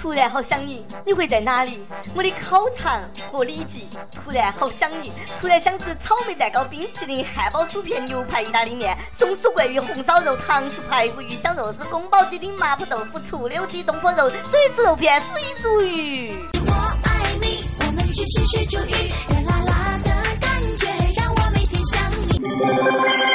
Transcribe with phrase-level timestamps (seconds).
[0.00, 1.84] 突然好想你，你会在哪里？
[2.14, 16.32] 我的烤肠和里脊，突然好想你，突然想吃草莓蛋糕、冰淇淋、汉堡、薯片、牛排、意大利面、松鼠桂鱼、红烧肉、糖醋排骨、鱼香肉丝、宫保鸡丁、麻婆豆腐、醋溜鸡、东坡肉、水煮肉片、水煮鱼。
[16.66, 16.72] 我
[17.02, 18.92] 爱你，我们去吃水煮鱼，
[19.28, 20.10] 热辣辣的
[20.40, 20.86] 感觉
[21.20, 23.27] 让我每天想你。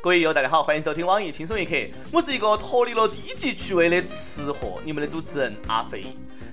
[0.00, 1.74] 各位友，大家好，欢迎收听网易轻松一刻，
[2.12, 6.04] 我是一个脱离了低级趣味的吃货，你们的主持人阿飞。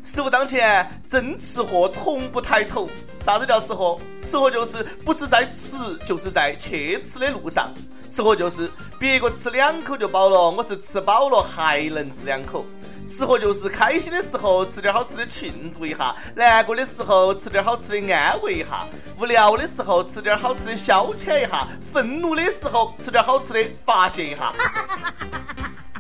[0.01, 2.89] 食物当前，真吃货从不抬头。
[3.19, 4.01] 啥子叫吃货？
[4.17, 7.71] 吃货就是不是在吃，就是在去吃的路上。
[8.09, 8.67] 吃货就是
[8.99, 12.65] 别个吃两口就饱了，我是吃饱了还能吃两口。
[13.07, 18.87] 吃货就是开心的时候吃点好吃的庆祝一下，难过的时候吃点好吃的安慰一下，
[19.19, 24.51] 无聊的时候吃点好吃的消遣一下，愤怒的时候吃点好吃的发泄一下。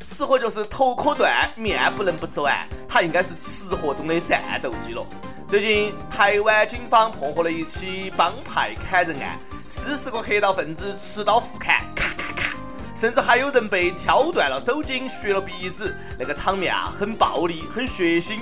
[0.07, 5.05] 吃货就是头可断，面不能不吃完，他应该是吃货中的战斗机了。
[5.47, 9.37] 最近台湾警方破获了一起帮派砍人案，
[9.67, 11.85] 四十个黑道分子持刀互砍，
[12.95, 18.39] 甚至还有人被挑断了手筋、削了鼻子，那个场面啊，很暴力、很血腥。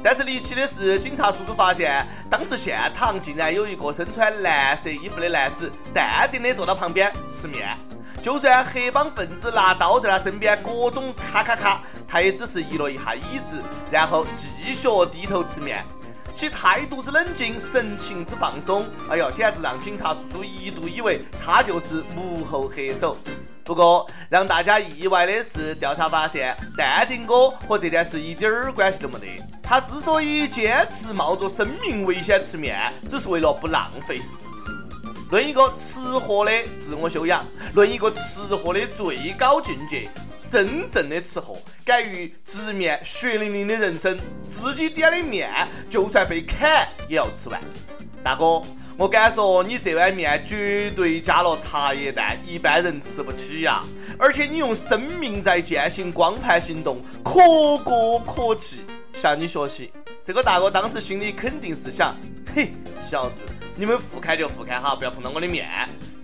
[0.00, 7.76] 但是离奇的是，警察叔叔发现，当时现场竟然有一个身穿蓝色衣服的男子，淡定地坐到旁边吃面。
[8.22, 15.84] 就算黑帮分子拿刀在他身边各种咔咔咔，他也只是移了一下椅子，然后继续低头吃面，
[16.32, 23.16] 其态度之冷静，神情之放松，哎呦，简直让警察叔叔一度以为他就是幕后黑手。
[23.68, 29.26] 不过，让大家意外的是，调查发现，淡定哥和这件事一点儿关系都没得。
[29.62, 35.28] 他之所以坚持冒着生命危险吃面，只是为了不浪费食物。
[35.30, 40.10] 论一个吃货的自我修养，论一个吃货的最高境界，
[40.48, 47.60] 真正的吃货敢于直面血淋淋的人生，自己点的面，就算被砍也要吃完。
[48.24, 48.62] 大哥。
[48.98, 53.80] 我敢说，你这碗面绝对加了茶叶蛋，一般人吃不起呀！
[54.18, 57.38] 而且你用生命在践行光盘行动，可
[57.84, 58.84] 歌可泣。
[59.12, 59.92] 向你学习，
[60.24, 62.16] 这个大哥当时心里肯定是想：
[62.52, 63.44] 嘿，小子，
[63.76, 65.68] 你们互开就互开哈，不要碰到我的面。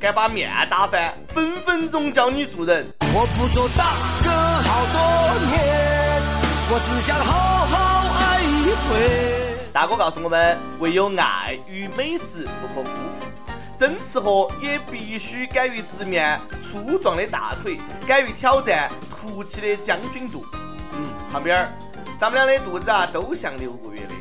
[0.00, 2.84] 敢把面打翻，分分钟教你做人。
[3.14, 3.84] 我不做大
[4.24, 6.22] 哥好多年，
[6.72, 9.43] 我只想好好爱一回。
[9.74, 13.24] 大哥告诉我们：唯有爱与美食不可辜负。
[13.76, 20.46] 真吃货也必须敢于直面粗壮的大腿，敢于挑战凸起的将军肚。
[20.92, 21.72] 嗯，旁边儿，
[22.20, 24.14] 咱们俩的肚子啊，都像六个月的。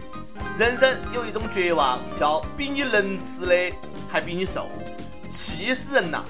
[0.57, 3.75] 人生有一种绝望，叫比你能吃的
[4.09, 4.67] 还比你瘦，
[5.27, 6.23] 气死人呐！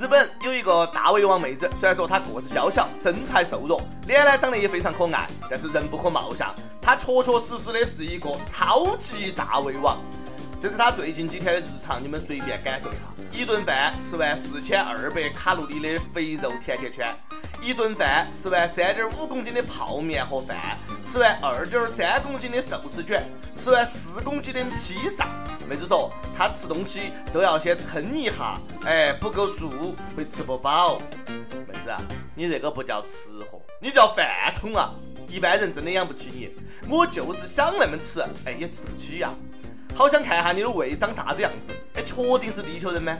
[0.00, 6.54] 日本有一个大胃王妹子，虽然说她个子娇小，身材瘦弱，脸呢长得也非常可爱，但是人不可貌相。
[6.80, 9.98] 她确确实实的是一个超级大胃王。
[10.58, 13.00] 这是她最近几天的日常，你们随便感受一下：
[13.30, 17.14] 一顿饭吃完四千二百卡路里的肥肉甜甜圈，
[17.60, 25.28] 一顿饭吃完三点五公斤的泡面和饭，吃完二点三公斤的寿司卷，吃完四公斤的披萨。
[25.70, 30.98] 妹子说，她吃东西都要先称一下，哎，不够数会吃不饱。
[31.28, 32.02] 妹子啊，
[32.34, 34.92] 你这个不叫吃货，你叫饭桶啊！
[35.28, 36.50] 一般人真的养不起你。
[36.88, 39.30] 我就是想那么吃，哎，也吃不起呀。
[39.94, 43.16] 好想看下你的胃长啥子样子，哎，确定是地球人吗？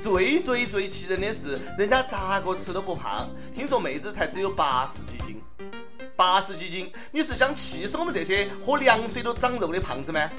[0.00, 5.35] 最最最气人的是，人家咋个吃都不胖，听说妹子才只有八十几斤。
[6.16, 10.30] 八十几斤，你是想气死我们这些喝凉水都长肉的胖子吗？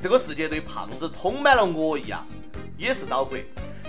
[0.00, 2.24] 这个世界对胖子充满了恶意啊！
[2.78, 3.36] 也是岛国。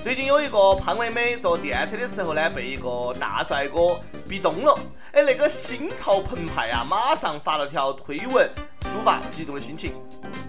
[0.02, 4.78] 最近有一个胖妹妹坐电车的时候呢，被一个大帅哥逼咚了。
[5.14, 8.50] 哎，那个心潮澎湃啊，马上发了条推文
[8.82, 9.94] 抒发激动的心情。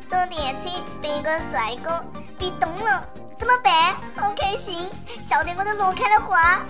[0.08, 2.04] 坐电车被一个帅哥
[2.36, 3.08] 逼咚了，
[3.40, 3.96] 怎么办？
[4.14, 4.86] 好开心，
[5.26, 6.60] 笑得我都乐开了花。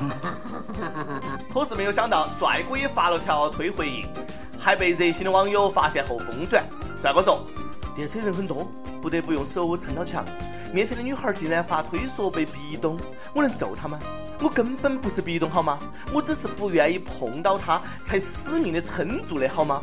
[1.53, 4.09] 可是没有想到，帅哥也发了条推回应，
[4.57, 6.65] 还被热心的网友发现后疯转。
[6.97, 7.45] 帅哥说
[7.93, 8.71] ：“电车人很多，
[9.03, 10.25] 不得不用手撑到墙。
[10.73, 13.01] 面前的女孩竟然发推说被壁咚，
[13.35, 13.99] 我能揍她吗？
[14.41, 15.77] 我根本不是壁咚好吗？
[16.13, 19.83] 我只是不愿意碰到她，才死命的撑住的好吗？”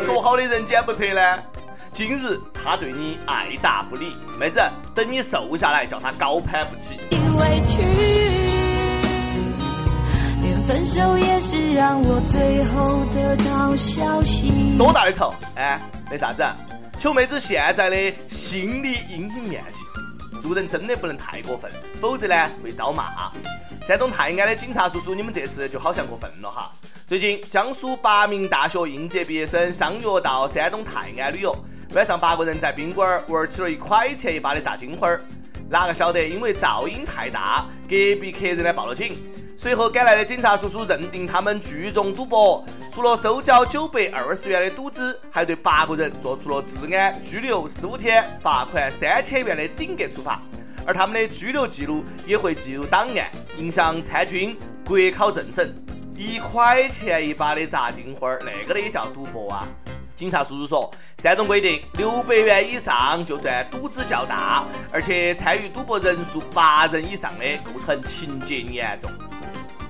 [0.00, 1.20] 说好的人间不测呢？
[1.92, 4.60] 今日他对你爱答不理，妹子，
[4.92, 6.98] 等你瘦下来，叫他高攀不起。
[7.38, 7.80] 委屈，
[10.42, 14.76] 连分手也是让我最后得到消息。
[14.76, 15.32] 多大的仇？
[15.54, 15.80] 哎，
[16.10, 16.42] 没啥子，
[16.98, 19.82] 求妹子现在的心理阴影面积。
[20.42, 21.70] 做人真的不能太过分，
[22.00, 22.34] 否则呢
[22.64, 23.30] 会遭骂。
[23.86, 26.72] 山东泰安的警察叔叔，你们这次就好像过分了哈。
[27.06, 31.56] 最近，江苏八名大学应届毕业生相约到山东泰安旅游，
[31.96, 35.24] 晚上八个人在宾馆玩起了一块钱一把的炸金花儿。
[35.70, 39.16] 哪个晓得，因为噪音太大，隔壁客人呢报了警。
[39.56, 42.62] 随后赶来的警察叔叔认定他们聚众赌博，
[42.92, 50.42] 除了收缴九百二十元的赌资，还对八个人做出了治安、拘留十五天、罚款三千元的顶格处罚。
[50.86, 54.54] 而他们的拘留记录也会记入档案，影响参军、
[54.84, 55.74] 国考政审。
[56.14, 59.66] 一块钱一把的炸金花儿，那个的也叫赌博啊！
[60.16, 60.90] 警察叔叔说，
[61.22, 69.10] 山东规定六百元以上就算赌资较大，而且参与赌博人数八人以上的，构成情节严重。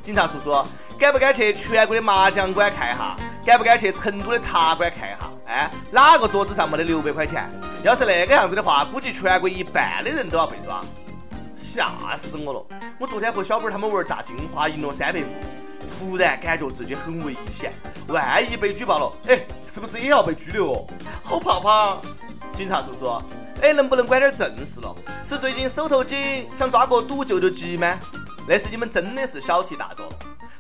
[0.02, 0.66] 警察叔叔，
[0.98, 3.16] 敢不敢去全国的麻将馆看一下？
[3.46, 5.30] 敢不敢去成都的茶馆看一下？
[5.46, 7.48] 哎，哪个桌子上没得六百块钱？
[7.84, 10.80] 要是那个样子的话，估计全国一半的人都要被抓。
[11.54, 12.66] 吓死我了！
[12.98, 15.24] 我昨天和小本他们玩炸金花，赢了三百五。
[15.86, 17.72] 突然感觉自己很危险，
[18.08, 20.86] 万一被举报了，哎，是不是也要被拘留哦？
[21.22, 22.00] 好怕怕！
[22.54, 23.22] 警察叔叔，
[23.60, 24.94] 哎，能不能管点正事了？
[25.24, 27.98] 是最近手头紧，想抓个赌救救急吗？
[28.48, 30.12] 那是你们真的是小题大做了。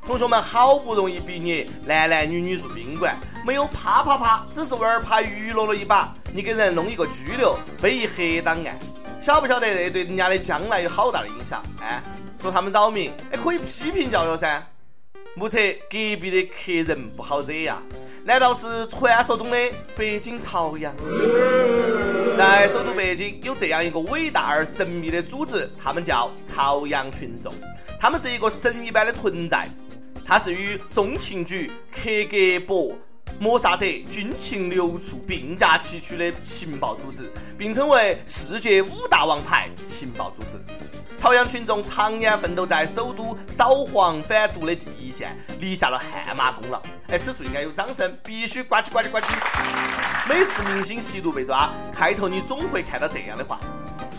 [0.04, 8.78] 同学们好不容易毕业，男男女女住宾馆，没有啪啪啪，只是玩牌娱乐了一把，你给人弄一个拘留，背一黑档案，
[9.20, 11.62] 晓不晓得这对人家的将来有好大的影响？
[11.80, 12.02] 哎，
[12.40, 14.64] 说他们扰民，哎，可以批评教育噻。
[15.38, 15.58] 目测
[15.90, 17.82] 隔壁的客人不好惹呀？
[18.24, 19.58] 难道是传说中的
[19.94, 20.96] 北京朝阳？
[22.38, 27.52] 在首都北京有这样一个伟大而神秘的组织，他们叫朝阳群众。
[28.00, 29.68] 他们是一个神一般的存在，
[30.24, 32.36] 他是与中情局、克格
[32.66, 32.96] 勃、
[33.38, 40.58] 摩萨德、军情六处并驾齐驱的情报组织，并称为世界五大王牌情报组织。
[41.18, 46.80] 朝阳群众常年奋斗在首都扫黄反毒的第一线，立下了汗马功劳。
[47.08, 49.34] 哎，此处应该有掌声，必须呱唧呱唧呱唧。
[50.28, 53.60] 每次明星吸毒被抓，开头你总会看到这样的话：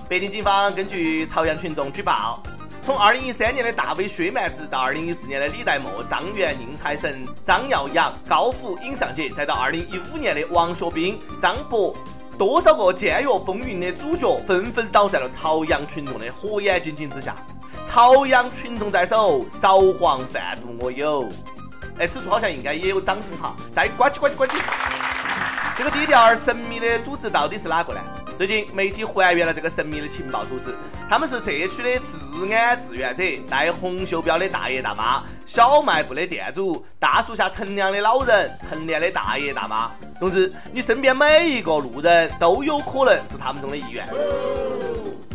[0.07, 2.41] 北京警方根据朝阳群众举报，
[2.87, 11.93] 从2013年的大 V 薛蛮子到2014年的李代沫、张元、宁财神、张耀扬、高虎、尹尚杰，再到2015年的王学兵、张博。
[12.37, 17.35] 多少个监狱风云的主角纷纷倒在了朝阳群众的火眼金睛之下。
[17.83, 21.27] 朝阳群众在手，扫黄贩毒我有。
[21.99, 23.53] 哎，此处好像应该也有掌声哈！
[23.75, 24.55] 再呱唧呱唧呱唧。
[25.75, 27.99] 这个低调而神秘的组织到底是哪个呢？
[28.37, 30.77] 最近媒体还原了这个神秘的情报组织，
[31.09, 39.91] 他们是社区的治安志愿者，戴红袖标的大爷大妈，小卖部的店主，大树下乘凉的老人，晨练的大爷大妈。
[40.19, 44.07] 总之，你身边每一个路人都有可能是他们中的一员。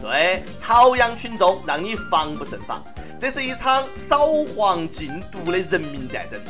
[0.01, 2.85] 对，朝阳群众让你防不胜防，
[3.19, 6.41] 这是一场扫黄禁毒的人民战争。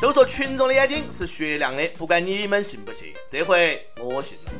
[0.00, 4.52] 都说群众的眼睛是雪亮的，不管你们信不信，这回我信了。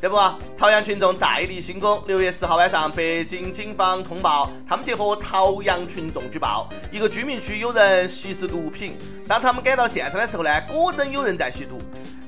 [0.00, 0.16] 这不，
[0.56, 2.02] 朝阳群众再立新功。
[2.06, 8.96] 六月十号晚上，北京警方通报，他们结合朝阳群众举报，一个居民区有人吸食毒品。
[9.28, 11.76] 当他们赶到现场的时候呢，果真有人在吸毒。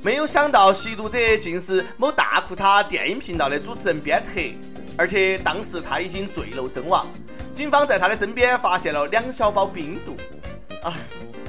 [0.02, 4.38] 没有想到，吸毒者竟是某大裤衩电影频道的主持人边策，
[4.98, 7.06] 而且当时他已经坠楼身亡。
[7.54, 10.14] 警方在他的身边发现了两小包冰毒。
[10.82, 10.92] 啊，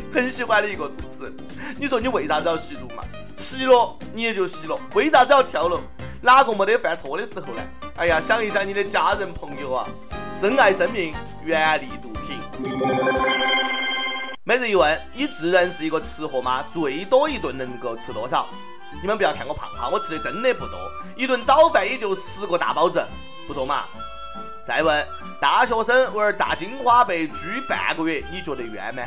[0.09, 1.35] 很喜欢的一个主持人。
[1.77, 3.03] 你说你为啥子要吸毒嘛？
[3.35, 5.81] 吸了你也就吸了，为啥子要跳楼？
[6.23, 7.61] 哪个没得犯错的时候呢？
[7.97, 9.85] 哎呀，想一想你的家人朋友啊，
[10.41, 11.13] 珍爱生命，
[11.43, 12.39] 远离毒品。
[14.45, 16.63] 每日一问：你自认是一个吃货吗？
[16.71, 18.47] 最多一顿能够吃多少？
[19.01, 20.79] 你们不要看我胖哈，我吃的真的不多，
[21.17, 23.05] 一顿早饭也就十个大包子，
[23.45, 23.83] 不多嘛。
[24.65, 25.05] 再问：
[25.41, 29.03] 大学生玩炸金花被拘半个月，你觉得冤吗？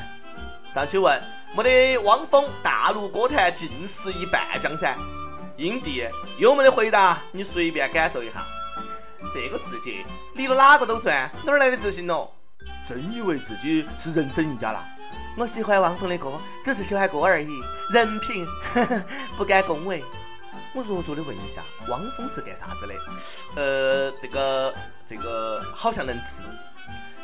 [0.71, 1.19] 上去问：
[1.57, 4.99] 没得汪峰大陆歌坛尽失一半江山。
[5.59, 6.07] 印地
[6.39, 7.23] 有没得回答？
[7.33, 8.45] 你随便感受一下。
[9.35, 12.29] 这个世界离了哪个都转，哪儿来的自信哦？
[12.89, 14.85] 真以为自己是人生赢家了？
[15.37, 17.51] 我喜欢汪峰的歌，只是喜欢歌而已，
[17.93, 18.47] 人品
[19.37, 20.03] 不敢恭维。
[20.75, 22.95] 我弱弱的问一下，汪峰是干啥子的？
[23.57, 24.75] 呃，这个
[25.07, 26.43] 这个好像能吃。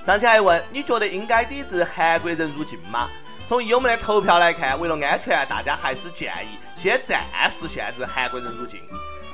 [0.04, 3.09] 上期还问，你觉得应该抵制韩国人入境吗？
[3.47, 8.80] 从友们的投票来看，为了安全，大家还是建议先暂时限制韩国人入境。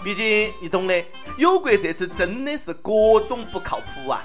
[0.05, 1.03] 毕竟你懂的，
[1.39, 2.93] 友国这次真的是各
[3.27, 4.23] 种不靠谱啊！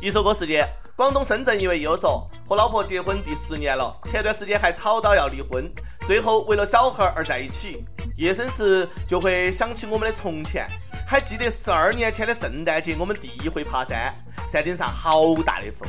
[0.00, 0.66] 一首歌时间，
[1.02, 5.68] 广东深圳一位友说，和老婆结婚第十年了，前段时间还吵到要离婚，
[6.06, 7.84] 最后为了小孩而在一起。
[8.16, 10.64] 夜深时就会想起我们的从前，
[11.04, 14.12] 还记得十二年前的圣诞节，我们第一回爬山，
[14.48, 15.88] 山顶上好大的风。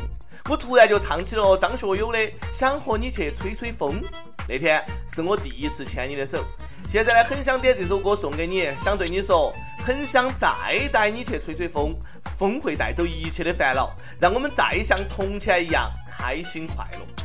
[0.49, 2.17] 我突然就唱起了张学友的
[2.51, 4.01] 《想和你去吹吹风》。
[4.47, 6.43] 那天是我第一次牵你的手，
[6.89, 11.95] 现在呢，很想点这首歌送给你，想对你说，很想再带你去吹吹风，
[12.37, 17.23] 风会带走一切的烦恼，让我们再像从前一样开心快乐。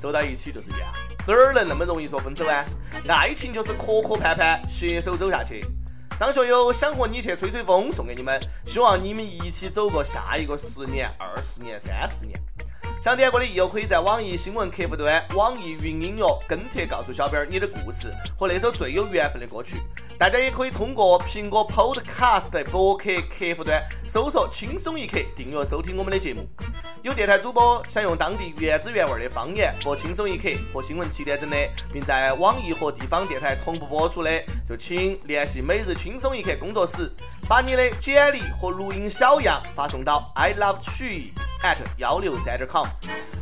[0.00, 0.80] 走到一起就是缘，
[1.26, 2.64] 哪儿能那么容易说分手啊？
[3.08, 5.62] 爱情就是磕磕绊绊，携手走下去。
[6.18, 12.36] 张学友想和你去吹吹风，送给你们，希望你们一起走过下一个十年、二十年、三十年。
[13.00, 19.80] 想点歌的益友可以在网易新闻客户端、网易云音乐跟帖告诉小编你的故事和那首最有缘分的歌曲。
[20.18, 26.44] 大家也可以通过苹果 Podcast 博客客户端搜索“轻松一刻”订阅收听我们的节目。
[27.08, 31.56] 有电台主播想用当地原汁原味的方言播《轻松一刻》和新闻七点整的，
[31.90, 34.30] 并在网易和地方电台同步播出的，
[34.68, 37.10] 就请联系每日轻松一刻工作室，
[37.48, 42.86] 把你的简历和录音小样发送到 i love 曲艺 at 幺六三点 com。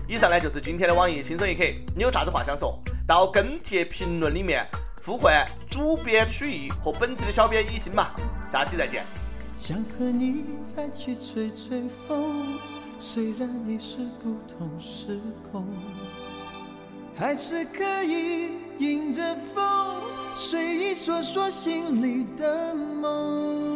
[0.06, 1.64] 以上呢就是今天的网易轻松一刻，
[1.96, 2.78] 你有啥子话想说？
[3.04, 4.64] 到跟帖评论里面
[5.04, 8.11] 呼唤主编曲艺和本期的小编一心嘛，
[8.46, 9.04] 下期再见。
[9.56, 12.58] 想和你再去吹吹风，
[12.99, 15.67] 虽然你是不同时空，
[17.15, 19.23] 还是可以迎着
[19.55, 19.65] 风，
[20.35, 23.75] 随意说说心里的梦。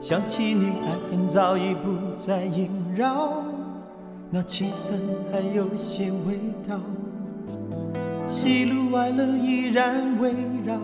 [0.00, 3.42] 想起你，爱恨早已不再萦绕，
[4.30, 5.00] 那情分
[5.32, 6.38] 还有些味
[6.68, 6.78] 道。
[8.28, 10.32] 喜怒哀乐依然围
[10.64, 10.78] 绕，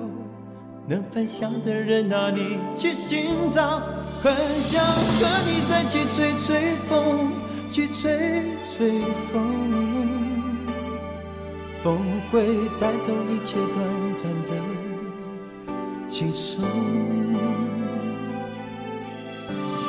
[0.89, 3.81] 能分享的人哪里去寻找？
[4.21, 7.31] 很想和你再去吹吹风，
[7.71, 8.43] 去吹
[8.77, 9.01] 吹
[9.33, 9.43] 风，
[11.83, 11.99] 风
[12.33, 12.43] 会
[12.81, 16.65] 带走一切短暂的轻松。